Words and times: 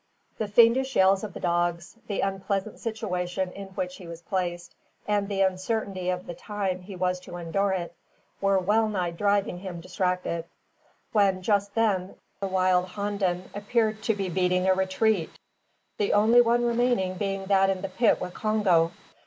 The 0.39 0.47
fiendish 0.47 0.95
yells 0.95 1.23
of 1.23 1.35
the 1.35 1.39
dogs, 1.39 1.95
the 2.07 2.21
unpleasant 2.21 2.79
situation 2.79 3.51
in 3.51 3.67
which 3.75 3.97
he 3.97 4.07
was 4.07 4.23
placed, 4.23 4.73
and 5.07 5.29
the 5.29 5.41
uncertainty 5.41 6.09
of 6.09 6.25
the 6.25 6.33
time 6.33 6.81
he 6.81 6.95
was 6.95 7.19
to 7.19 7.37
endure 7.37 7.71
it, 7.71 7.93
were 8.41 8.57
well 8.57 8.89
nigh 8.89 9.11
driving 9.11 9.59
him 9.59 9.79
distracted; 9.79 10.45
when 11.11 11.43
just 11.43 11.75
then 11.75 12.15
the 12.39 12.47
wild 12.47 12.87
honden 12.87 13.51
appeared 13.53 14.01
to 14.01 14.15
be 14.15 14.27
beating 14.27 14.65
a 14.67 14.73
retreat, 14.73 15.29
the 15.99 16.13
only 16.13 16.41
one 16.41 16.65
remaining 16.65 17.13
being 17.13 17.45
that 17.45 17.69
in 17.69 17.83
the 17.83 17.87
pit 17.89 18.19
with 18.19 18.33
Congo. 18.33 18.89